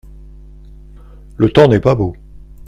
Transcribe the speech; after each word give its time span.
Le 1.37 1.49
temps 1.51 1.67
n’est 1.67 1.79
pas 1.79 1.93
beau. 1.93 2.15